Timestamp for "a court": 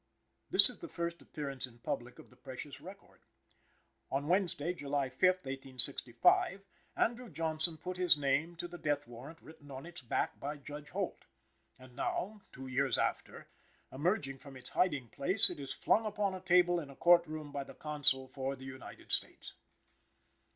16.89-17.27